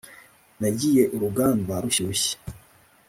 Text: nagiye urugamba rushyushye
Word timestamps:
nagiye 0.59 1.03
urugamba 1.15 1.73
rushyushye 1.83 2.33